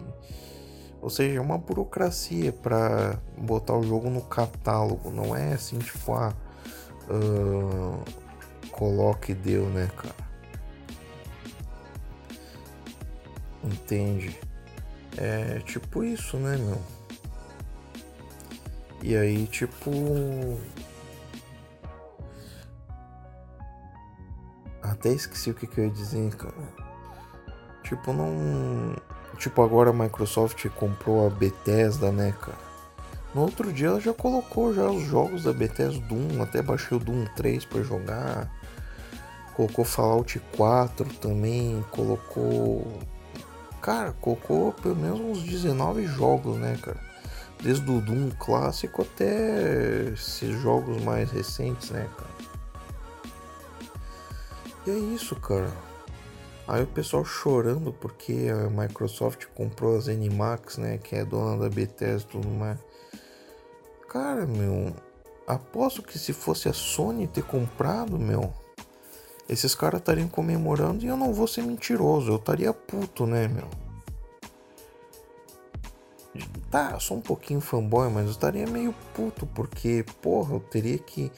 Ou 1.01 1.11
seja, 1.11 1.39
é 1.39 1.41
uma 1.41 1.59
burocracia 1.59 2.53
para 2.53 3.19
botar 3.37 3.75
o 3.75 3.83
jogo 3.83 4.11
no 4.11 4.21
catálogo. 4.23 5.11
Não 5.11 5.35
é 5.35 5.55
assim, 5.55 5.79
tipo, 5.79 6.13
ah. 6.13 6.33
Uh, 7.09 8.22
coloque 8.73 9.33
e 9.33 9.35
deu, 9.35 9.67
né, 9.67 9.89
cara? 9.97 10.15
Entende? 13.63 14.37
É 15.17 15.61
tipo 15.61 16.03
isso, 16.03 16.37
né, 16.39 16.57
meu? 16.57 16.81
E 19.03 19.17
aí, 19.17 19.47
tipo. 19.47 19.91
Até 24.83 25.11
esqueci 25.11 25.51
o 25.51 25.55
que, 25.55 25.67
que 25.67 25.79
eu 25.79 25.85
ia 25.85 25.91
dizer, 25.91 26.35
cara. 26.35 26.55
Tipo, 27.85 28.13
não. 28.13 28.97
Tipo, 29.39 29.63
agora 29.63 29.91
a 29.91 29.93
Microsoft 29.93 30.69
comprou 30.71 31.27
a 31.27 31.31
Bethesda, 31.31 32.11
né, 32.11 32.35
cara? 32.41 32.73
No 33.35 33.43
outro 33.43 33.73
dia 33.73 33.89
ela 33.89 34.01
já 34.01 34.13
colocou 34.13 34.75
já 34.75 34.89
os 34.91 35.03
jogos 35.05 35.45
da 35.45 35.53
Bethesda 35.53 35.99
Doom, 36.07 36.43
até 36.43 36.61
baixei 36.61 36.97
o 36.97 37.01
Doom 37.01 37.25
3 37.35 37.65
para 37.65 37.83
jogar. 37.83 38.62
Colocou 39.57 39.85
Fallout 39.85 40.41
4 40.57 41.07
também, 41.15 41.85
colocou. 41.91 42.87
Cara, 43.81 44.13
colocou 44.21 44.73
pelo 44.73 44.97
menos 44.97 45.21
uns 45.21 45.43
19 45.43 46.07
jogos, 46.07 46.57
né, 46.57 46.79
cara? 46.81 47.13
desde 47.63 47.89
o 47.91 48.01
Doom 48.01 48.31
clássico 48.31 49.03
até 49.03 50.11
esses 50.13 50.61
jogos 50.61 51.01
mais 51.03 51.31
recentes, 51.31 51.91
né, 51.91 52.09
cara? 52.17 52.33
E 54.85 54.91
é 54.91 54.95
isso, 54.95 55.37
cara. 55.37 55.71
Aí 56.67 56.83
o 56.83 56.87
pessoal 56.87 57.25
chorando 57.25 57.93
porque 57.93 58.49
a 58.51 58.69
Microsoft 58.69 59.47
comprou 59.55 59.97
as 59.97 60.09
Animax, 60.09 60.79
né, 60.79 60.99
que 60.99 61.15
é 61.15 61.25
dona 61.25 61.57
da 61.57 61.69
Bethesda 61.69 62.29
e 62.29 62.33
tudo 62.33 62.49
mais. 62.49 62.79
Cara, 64.09 64.45
meu, 64.45 64.95
aposto 65.47 66.03
que 66.03 66.19
se 66.19 66.33
fosse 66.33 66.69
a 66.69 66.73
Sony 66.73 67.27
ter 67.29 67.45
comprado, 67.45 68.19
meu, 68.19 68.53
esses 69.53 69.75
caras 69.75 70.01
estariam 70.01 70.29
comemorando 70.29 71.05
e 71.05 71.09
eu 71.09 71.17
não 71.17 71.33
vou 71.33 71.47
ser 71.47 71.63
mentiroso, 71.63 72.31
eu 72.31 72.37
estaria 72.37 72.73
puto, 72.73 73.27
né, 73.27 73.49
meu? 73.49 73.69
Tá, 76.71 76.99
sou 76.99 77.19
um 77.19 77.21
pouquinho 77.21 77.61
fanboy, 77.61 78.09
mas 78.09 78.25
eu 78.25 78.31
estaria 78.31 78.67
meio 78.67 78.95
puto, 79.15 79.47
porque, 79.47 80.05
porra, 80.23 80.55
eu 80.55 80.61
teria 80.61 80.97
que 80.97 81.31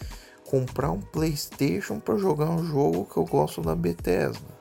comprar 0.48 0.92
um 0.92 1.00
PlayStation 1.00 1.98
para 1.98 2.16
jogar 2.16 2.50
um 2.50 2.64
jogo 2.64 3.04
que 3.04 3.16
eu 3.16 3.24
gosto 3.24 3.60
da 3.60 3.74
Bethesda. 3.74 4.54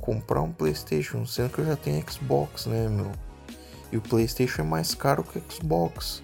Comprar 0.00 0.42
um 0.42 0.52
PlayStation, 0.52 1.24
sendo 1.24 1.50
que 1.50 1.60
eu 1.60 1.64
já 1.64 1.76
tenho 1.76 2.04
Xbox, 2.10 2.66
né, 2.66 2.86
meu? 2.88 3.10
E 3.90 3.96
o 3.96 4.02
PlayStation 4.02 4.60
é 4.60 4.64
mais 4.66 4.94
caro 4.94 5.24
que 5.24 5.38
o 5.38 5.42
Xbox. 5.50 6.22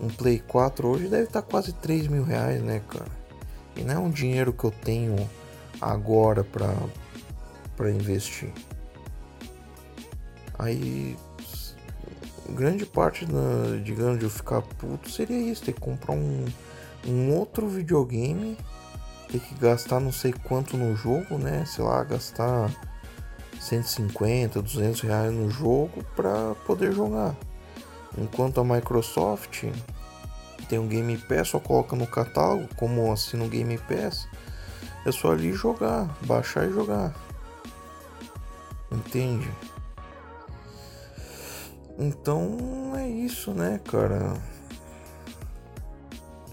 Um 0.00 0.06
Play 0.06 0.38
4 0.38 0.86
hoje 0.86 1.08
deve 1.08 1.24
estar 1.24 1.42
tá 1.42 1.48
quase 1.48 1.72
3 1.72 2.06
mil 2.06 2.22
reais, 2.22 2.62
né, 2.62 2.80
cara? 2.88 3.25
E 3.76 3.82
não 3.82 3.94
é 3.94 3.98
um 3.98 4.10
dinheiro 4.10 4.52
que 4.52 4.64
eu 4.64 4.70
tenho 4.70 5.28
agora 5.80 6.44
para 6.44 7.90
investir. 7.90 8.52
Aí 10.58 11.16
grande 12.50 12.86
parte 12.86 13.26
da, 13.26 13.76
digamos, 13.82 14.18
de 14.18 14.24
eu 14.24 14.30
ficar 14.30 14.62
puto 14.62 15.10
seria 15.10 15.38
isso, 15.38 15.64
ter 15.64 15.72
que 15.72 15.80
comprar 15.80 16.14
um, 16.14 16.44
um 17.06 17.34
outro 17.34 17.68
videogame, 17.68 18.56
ter 19.30 19.40
que 19.40 19.54
gastar 19.56 20.00
não 20.00 20.12
sei 20.12 20.32
quanto 20.32 20.76
no 20.76 20.94
jogo, 20.96 21.38
né? 21.38 21.64
Sei 21.66 21.84
lá, 21.84 22.02
gastar 22.04 22.70
150, 23.60 24.62
200 24.62 25.00
reais 25.00 25.32
no 25.32 25.50
jogo 25.50 26.04
para 26.14 26.54
poder 26.66 26.92
jogar. 26.92 27.34
Enquanto 28.16 28.60
a 28.60 28.64
Microsoft 28.64 29.64
tem 30.66 30.78
um 30.78 30.86
Game 30.88 31.16
Pass, 31.18 31.48
só 31.48 31.58
coloca 31.58 31.96
no 31.96 32.06
catálogo, 32.06 32.68
como 32.76 33.12
assim 33.12 33.36
no 33.36 33.48
Game 33.48 33.78
Pass, 33.78 34.28
é 35.04 35.12
só 35.12 35.32
ali 35.32 35.52
jogar, 35.52 36.14
baixar 36.22 36.68
e 36.68 36.72
jogar. 36.72 37.14
Entende? 38.90 39.50
Então 41.98 42.94
é 42.96 43.08
isso, 43.08 43.52
né, 43.52 43.80
cara? 43.84 44.34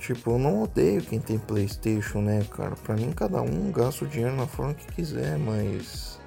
Tipo, 0.03 0.31
eu 0.31 0.37
não 0.37 0.63
odeio 0.63 1.01
quem 1.01 1.19
tem 1.19 1.39
PlayStation, 1.39 2.19
né, 2.19 2.45
cara? 2.51 2.75
Pra 2.75 2.93
mim, 2.95 3.11
cada 3.11 3.41
um 3.41 3.71
gasta 3.71 4.03
o 4.03 4.07
dinheiro 4.07 4.35
na 4.35 4.45
forma 4.45 4.73
que 4.73 4.85
quiser, 4.93 5.37
mas. 5.37 6.19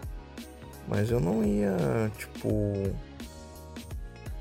Mas 0.89 1.11
eu 1.11 1.21
não 1.21 1.45
ia, 1.45 2.11
tipo. 2.17 2.49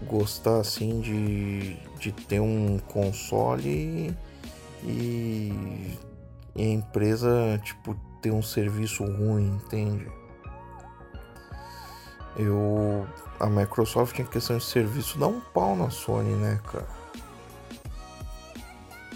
Gostar 0.03 0.59
assim 0.59 1.01
de, 1.01 1.77
de 2.05 2.11
ter 2.11 2.39
um 2.39 2.77
console 2.77 4.15
e, 4.83 5.97
e 6.55 6.61
a 6.61 6.61
empresa, 6.61 7.59
tipo, 7.63 7.95
ter 8.21 8.31
um 8.31 8.43
serviço 8.43 9.03
ruim, 9.03 9.59
entende? 9.63 10.07
Eu. 12.37 13.07
A 13.39 13.47
Microsoft, 13.47 14.17
em 14.19 14.25
questão 14.25 14.57
de 14.57 14.63
serviço, 14.63 15.17
dá 15.17 15.27
um 15.27 15.41
pau 15.41 15.75
na 15.75 15.89
Sony, 15.89 16.35
né, 16.35 16.59
cara? 16.71 16.87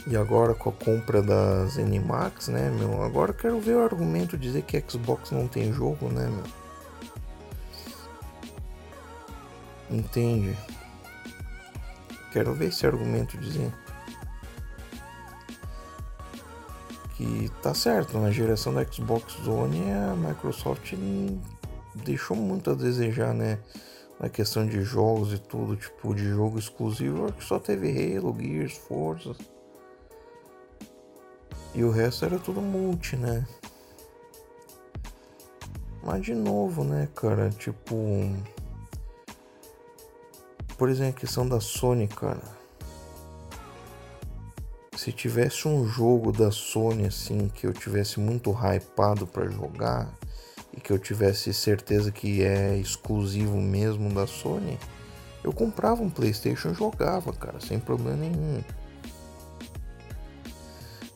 E 0.07 0.17
agora 0.17 0.53
com 0.55 0.69
a 0.71 0.73
compra 0.73 1.21
das 1.21 1.77
Animax, 1.77 2.47
né, 2.47 2.69
meu? 2.71 3.03
Agora 3.03 3.31
quero 3.31 3.59
ver 3.61 3.75
o 3.75 3.83
argumento 3.83 4.37
dizer 4.37 4.63
que 4.63 4.83
Xbox 4.89 5.31
não 5.31 5.47
tem 5.47 5.71
jogo, 5.71 6.09
né, 6.09 6.27
meu? 6.27 6.43
Entende? 9.99 10.57
Quero 12.31 12.53
ver 12.53 12.67
esse 12.67 12.85
argumento 12.85 13.37
dizer 13.37 13.71
que 17.19 17.51
tá 17.61 17.73
certo, 17.73 18.17
na 18.17 18.31
geração 18.31 18.73
da 18.73 18.85
Xbox 18.85 19.45
One 19.45 19.91
a 19.91 20.15
Microsoft 20.15 20.93
deixou 21.93 22.37
muito 22.37 22.71
a 22.71 22.73
desejar, 22.73 23.33
né? 23.33 23.59
Na 24.17 24.29
questão 24.29 24.65
de 24.65 24.81
jogos 24.83 25.33
e 25.33 25.37
tudo, 25.37 25.75
tipo, 25.75 26.15
de 26.15 26.29
jogo 26.29 26.57
exclusivo, 26.57 27.31
que 27.33 27.43
só 27.43 27.59
teve 27.59 27.89
Halo, 27.89 28.33
Gears, 28.39 28.77
Forza. 28.77 29.35
E 31.75 31.83
o 31.83 31.91
resto 31.91 32.23
era 32.23 32.39
tudo 32.39 32.61
multi, 32.61 33.17
né? 33.17 33.45
Mas 36.01 36.21
de 36.21 36.33
novo, 36.33 36.85
né, 36.85 37.09
cara? 37.13 37.49
Tipo. 37.49 37.95
Por 40.79 40.87
exemplo, 40.87 41.17
a 41.17 41.19
questão 41.19 41.45
da 41.45 41.59
Sony, 41.59 42.07
cara. 42.07 42.41
Se 44.95 45.11
tivesse 45.11 45.67
um 45.67 45.85
jogo 45.85 46.31
da 46.31 46.51
Sony 46.51 47.05
assim 47.05 47.49
que 47.49 47.67
eu 47.67 47.73
tivesse 47.73 48.17
muito 48.17 48.49
hypado 48.51 49.27
para 49.27 49.49
jogar 49.49 50.09
e 50.73 50.79
que 50.79 50.91
eu 50.91 50.97
tivesse 50.97 51.53
certeza 51.53 52.13
que 52.13 52.41
é 52.43 52.77
exclusivo 52.77 53.57
mesmo 53.57 54.13
da 54.13 54.25
Sony, 54.25 54.79
eu 55.43 55.51
comprava 55.51 56.01
um 56.01 56.09
PlayStation 56.09 56.69
e 56.69 56.73
jogava, 56.73 57.33
cara, 57.33 57.59
sem 57.59 57.77
problema 57.77 58.15
nenhum. 58.15 58.63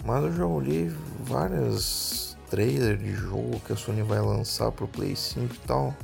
Mas 0.03 0.25
eu 0.25 0.33
já 0.33 0.45
olhei 0.45 0.91
várias 1.21 2.37
trailers 2.49 2.99
de 2.99 3.13
jogo 3.13 3.61
que 3.61 3.71
a 3.71 3.77
Sony 3.77 4.01
vai 4.01 4.19
lançar 4.19 4.73
pro 4.73 4.89
Play 4.89 5.15
5 5.15 5.55
e 5.55 5.59
tal. 5.59 5.95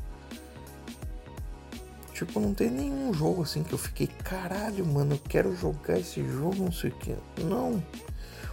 Tipo, 2.20 2.38
não 2.42 2.54
tem 2.54 2.70
nenhum 2.70 3.14
jogo 3.14 3.44
assim 3.44 3.64
que 3.64 3.72
eu 3.72 3.78
fiquei, 3.78 4.06
caralho, 4.06 4.86
mano, 4.86 5.14
eu 5.14 5.22
quero 5.30 5.56
jogar 5.56 5.98
esse 5.98 6.22
jogo, 6.22 6.66
não 6.66 6.72
sei 6.72 6.90
o 6.90 6.94
que. 6.94 7.16
Não. 7.46 7.82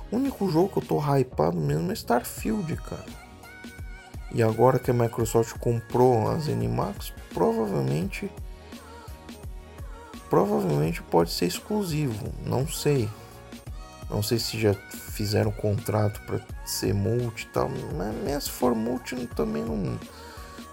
O 0.08 0.14
único 0.14 0.48
jogo 0.48 0.68
que 0.68 0.78
eu 0.78 0.82
tô 0.84 1.00
hypado 1.00 1.56
mesmo 1.56 1.90
é 1.90 1.94
Starfield, 1.94 2.76
cara. 2.76 3.04
E 4.32 4.40
agora 4.40 4.78
que 4.78 4.88
a 4.88 4.94
Microsoft 4.94 5.58
comprou 5.58 6.30
as 6.30 6.48
Animax, 6.48 7.12
provavelmente. 7.34 8.30
Provavelmente 10.30 11.02
pode 11.02 11.32
ser 11.32 11.46
exclusivo, 11.46 12.32
não 12.44 12.68
sei. 12.68 13.10
Não 14.08 14.22
sei 14.22 14.38
se 14.38 14.60
já 14.60 14.74
fizeram 14.74 15.50
contrato 15.50 16.20
para 16.24 16.40
ser 16.64 16.94
multi 16.94 17.42
e 17.42 17.46
tal, 17.48 17.68
mas 17.96 18.44
se 18.44 18.50
for 18.50 18.76
multi 18.76 19.26
também 19.34 19.64
não, 19.64 19.98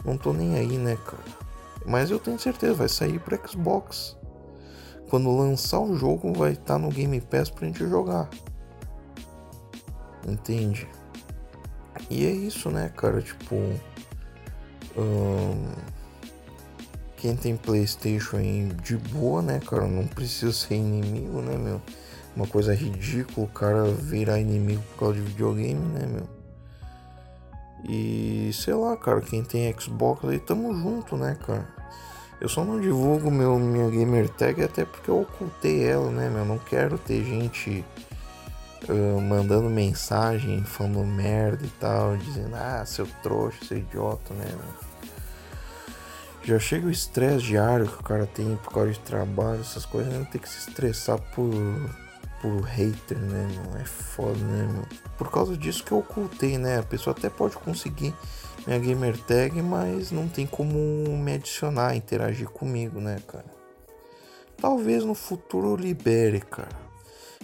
não 0.06 0.16
tô 0.16 0.32
nem 0.32 0.58
aí, 0.58 0.78
né, 0.78 0.96
cara. 1.04 1.43
Mas 1.86 2.12
eu 2.12 2.20
tenho 2.20 2.40
certeza, 2.40 2.74
vai 2.74 2.90
sair 2.90 3.20
para 3.20 3.40
Xbox. 3.48 4.18
Quando 5.10 5.36
lançar 5.36 5.80
o 5.80 5.96
jogo, 5.96 6.34
vai 6.34 6.54
estar 6.54 6.74
tá 6.74 6.80
no 6.80 6.90
Game 6.90 7.20
Pass 7.22 7.50
pra 7.50 7.68
gente 7.68 7.88
jogar. 7.88 8.30
Entende? 10.28 10.88
E 12.10 12.26
é 12.26 12.32
isso, 12.32 12.70
né, 12.70 12.90
cara? 12.96 13.22
Tipo. 13.22 13.56
Hum, 14.98 15.72
quem 17.18 17.36
tem 17.36 17.56
PlayStation 17.56 18.38
aí 18.38 18.72
de 18.84 18.98
boa, 18.98 19.42
né, 19.42 19.60
cara? 19.60 19.88
Não 19.88 20.06
precisa 20.08 20.52
ser 20.52 20.76
inimigo, 20.76 21.42
né, 21.42 21.58
meu? 21.58 21.82
uma 22.36 22.48
coisa 22.48 22.74
ridícula 22.74 23.46
o 23.46 23.50
cara 23.50 23.84
virar 23.86 24.40
inimigo 24.40 24.82
por 24.92 25.00
causa 25.00 25.16
de 25.16 25.22
videogame, 25.22 25.86
né, 25.94 26.06
meu? 26.06 26.28
E 27.88 28.52
sei 28.54 28.74
lá, 28.74 28.96
cara, 28.96 29.22
quem 29.22 29.44
tem 29.44 29.74
Xbox 29.78 30.24
aí, 30.26 30.40
tamo 30.40 30.74
junto, 30.74 31.18
né, 31.18 31.38
cara? 31.46 31.68
Eu 32.44 32.50
só 32.50 32.62
não 32.66 32.78
divulgo 32.78 33.32
meu, 33.32 33.58
minha 33.58 33.90
gamer 33.90 34.28
tag 34.28 34.62
até 34.62 34.84
porque 34.84 35.10
eu 35.10 35.22
ocultei 35.22 35.88
ela, 35.88 36.12
né, 36.12 36.30
meu? 36.30 36.44
Não 36.44 36.58
quero 36.58 36.98
ter 36.98 37.24
gente 37.24 37.86
uh, 38.90 39.22
mandando 39.22 39.70
mensagem, 39.70 40.62
falando 40.66 41.06
merda 41.06 41.66
e 41.66 41.70
tal, 41.80 42.18
dizendo, 42.18 42.54
ah, 42.54 42.84
seu 42.86 43.08
trouxa, 43.24 43.64
seu 43.64 43.78
idiota, 43.78 44.34
né, 44.34 44.46
meu? 44.46 45.14
Já 46.44 46.60
chega 46.60 46.86
o 46.86 46.92
estresse 46.92 47.46
diário 47.46 47.88
que 47.88 48.02
o 48.02 48.04
cara 48.04 48.26
tem 48.26 48.58
por 48.58 48.74
causa 48.74 48.92
de 48.92 49.00
trabalho, 49.00 49.62
essas 49.62 49.86
coisas, 49.86 50.14
não 50.14 50.26
tem 50.26 50.42
que 50.42 50.50
se 50.50 50.68
estressar 50.68 51.18
por 51.34 51.50
por 52.42 52.64
hater, 52.64 53.18
né, 53.20 53.48
meu? 53.56 53.80
É 53.80 53.86
foda, 53.86 54.38
né, 54.38 54.68
meu? 54.70 54.86
Por 55.18 55.32
causa 55.32 55.56
disso 55.56 55.82
que 55.82 55.94
eu 55.94 56.00
ocultei, 56.00 56.58
né? 56.58 56.80
A 56.80 56.84
pessoa 56.84 57.16
até 57.18 57.30
pode 57.30 57.56
conseguir 57.56 58.14
minha 58.66 58.80
gamer 58.80 59.18
tag, 59.18 59.62
mas 59.62 60.12
não 60.12 60.28
tem 60.28 60.46
como 60.46 60.78
me 61.18 61.34
adicionar, 61.34 61.96
interagir 61.96 62.50
comigo, 62.50 63.00
né, 63.00 63.20
cara? 63.28 63.46
Talvez 64.58 65.04
no 65.04 65.14
futuro 65.14 65.72
eu 65.72 65.76
libere, 65.76 66.40
cara. 66.40 66.84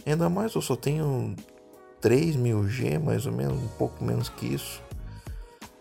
Ainda 0.06 0.30
mais 0.30 0.56
eu 0.56 0.62
só 0.62 0.76
tenho 0.76 1.36
3 2.00 2.36
mil 2.36 2.68
G, 2.68 2.98
mais 2.98 3.26
ou 3.26 3.34
menos, 3.34 3.62
um 3.62 3.68
pouco 3.78 4.04
menos 4.04 4.30
que 4.30 4.54
isso. 4.54 4.82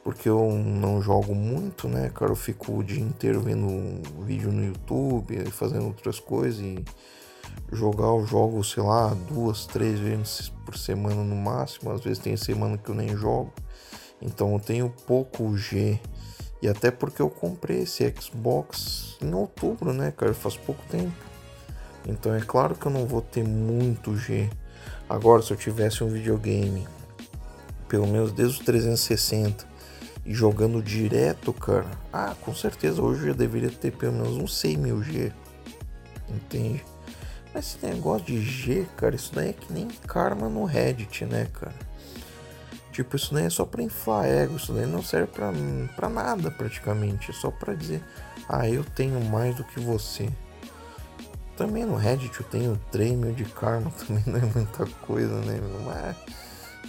Porque 0.02 0.28
eu 0.28 0.50
não 0.52 1.00
jogo 1.00 1.34
muito, 1.34 1.86
né, 1.86 2.10
cara? 2.12 2.32
Eu 2.32 2.36
fico 2.36 2.78
o 2.78 2.82
dia 2.82 3.00
inteiro 3.00 3.40
vendo 3.40 3.68
vídeo 4.24 4.50
no 4.50 4.64
YouTube, 4.64 5.38
fazendo 5.50 5.86
outras 5.86 6.18
coisas 6.18 6.60
e 6.60 6.84
jogar 7.70 8.12
os 8.14 8.28
jogos, 8.28 8.72
sei 8.72 8.82
lá, 8.82 9.14
duas, 9.28 9.66
três 9.66 9.98
vezes 10.00 10.48
por 10.64 10.76
semana 10.76 11.22
no 11.22 11.36
máximo. 11.36 11.90
Às 11.92 12.00
vezes 12.00 12.18
tem 12.18 12.36
semana 12.36 12.78
que 12.78 12.88
eu 12.88 12.94
nem 12.94 13.16
jogo. 13.16 13.52
Então 14.20 14.52
eu 14.52 14.60
tenho 14.60 14.92
pouco 15.06 15.56
G. 15.56 15.98
E 16.60 16.68
até 16.68 16.90
porque 16.90 17.22
eu 17.22 17.30
comprei 17.30 17.82
esse 17.82 18.12
Xbox 18.20 19.16
em 19.22 19.32
outubro, 19.32 19.92
né, 19.92 20.12
cara? 20.16 20.34
Faz 20.34 20.56
pouco 20.56 20.82
tempo. 20.90 21.12
Então 22.06 22.34
é 22.34 22.40
claro 22.40 22.74
que 22.74 22.86
eu 22.86 22.92
não 22.92 23.06
vou 23.06 23.20
ter 23.22 23.44
muito 23.44 24.16
G. 24.16 24.48
Agora, 25.08 25.42
se 25.42 25.52
eu 25.52 25.56
tivesse 25.56 26.02
um 26.02 26.08
videogame, 26.08 26.86
pelo 27.88 28.06
menos 28.06 28.32
desde 28.32 28.58
os 28.58 28.64
360, 28.64 29.66
e 30.24 30.34
jogando 30.34 30.82
direto, 30.82 31.52
cara, 31.54 31.86
ah, 32.12 32.34
com 32.42 32.54
certeza 32.54 33.00
hoje 33.00 33.28
eu 33.28 33.34
deveria 33.34 33.70
ter 33.70 33.90
pelo 33.92 34.12
menos 34.12 34.36
uns 34.36 34.58
100 34.58 34.76
mil 34.76 35.02
G. 35.02 35.32
Entende? 36.28 36.84
Mas 37.54 37.76
esse 37.76 37.86
negócio 37.86 38.26
de 38.26 38.42
G, 38.42 38.86
cara, 38.96 39.16
isso 39.16 39.34
daí 39.34 39.50
é 39.50 39.52
que 39.54 39.72
nem 39.72 39.88
karma 40.06 40.48
no 40.48 40.64
Reddit, 40.64 41.24
né, 41.24 41.48
cara? 41.52 41.74
Tipo, 42.98 43.14
isso 43.14 43.32
daí 43.32 43.44
é 43.44 43.50
só 43.50 43.64
pra 43.64 43.80
inflar 43.80 44.26
ego, 44.26 44.56
isso 44.56 44.72
daí 44.72 44.84
não 44.84 45.00
serve 45.04 45.28
pra, 45.28 45.52
pra 45.94 46.08
nada 46.08 46.50
praticamente. 46.50 47.30
É 47.30 47.32
só 47.32 47.48
pra 47.48 47.72
dizer, 47.72 48.02
ah, 48.48 48.68
eu 48.68 48.82
tenho 48.82 49.20
mais 49.26 49.54
do 49.54 49.62
que 49.62 49.78
você. 49.78 50.28
Também 51.56 51.86
no 51.86 51.94
Reddit 51.94 52.40
eu 52.40 52.46
tenho 52.46 52.76
3 52.90 53.12
mil 53.12 53.32
de 53.34 53.44
karma, 53.44 53.92
também 54.04 54.24
não 54.26 54.36
é 54.36 54.52
muita 54.52 54.84
coisa, 55.06 55.32
né? 55.42 55.60
Mas, 55.86 56.16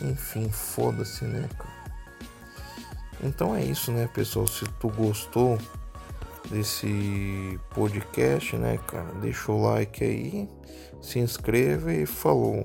enfim, 0.02 0.50
foda-se, 0.50 1.26
né, 1.26 1.48
cara? 1.60 1.94
Então 3.22 3.56
é 3.56 3.64
isso, 3.64 3.92
né, 3.92 4.10
pessoal? 4.12 4.48
Se 4.48 4.66
tu 4.80 4.90
gostou 4.90 5.60
desse 6.50 7.60
podcast, 7.70 8.58
né, 8.58 8.80
cara? 8.88 9.14
Deixa 9.22 9.52
o 9.52 9.62
like 9.62 10.04
aí, 10.04 10.50
se 11.04 11.20
inscreva 11.20 11.94
e 11.94 12.08
falou. 12.08 12.64